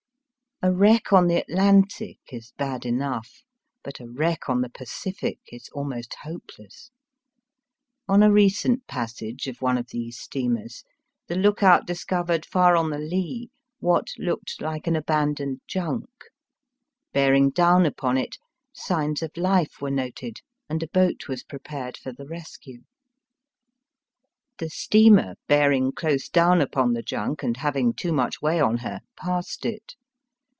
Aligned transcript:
A 0.63 0.71
wreck 0.71 1.11
on 1.11 1.25
the 1.25 1.37
Atlantic 1.37 2.19
is 2.31 2.53
bad 2.55 2.85
enough, 2.85 3.41
but 3.81 3.99
a 3.99 4.07
wreck 4.07 4.47
on 4.47 4.61
the 4.61 4.69
Pacific 4.69 5.39
is 5.47 5.69
almost 5.69 6.13
hopeless. 6.21 6.91
On 8.07 8.21
a 8.21 8.31
recent 8.31 8.85
passage 8.85 9.47
of 9.47 9.63
one 9.63 9.75
of 9.75 9.87
these 9.89 10.19
steamers 10.19 10.83
the 11.25 11.35
look 11.35 11.63
out 11.63 11.87
discovered 11.87 12.45
far 12.45 12.75
on 12.77 12.91
the 12.91 12.99
lee 12.99 13.49
what 13.79 14.09
looked 14.19 14.61
like 14.61 14.85
an 14.85 14.95
abandoned 14.95 15.61
junk. 15.67 16.11
Bearing 17.11 17.49
down 17.49 17.87
upon 17.87 18.15
it, 18.19 18.37
signs 18.71 19.23
of 19.23 19.35
life 19.37 19.81
were 19.81 19.89
noted, 19.89 20.41
and 20.69 20.83
a 20.83 20.87
boat 20.89 21.27
was 21.27 21.43
prepared 21.43 21.97
for 21.97 22.13
the 22.13 22.27
rescue. 22.27 22.83
The 24.59 24.69
steamer 24.69 25.37
bearing 25.47 25.91
close 25.91 26.29
down 26.29 26.61
upon 26.61 26.93
the 26.93 27.01
junk 27.01 27.41
and 27.41 27.57
having 27.57 27.93
too 27.95 28.13
much 28.13 28.43
way 28.43 28.59
on 28.61 28.77
her 28.77 28.99
passed 29.17 29.65
it. 29.65 29.95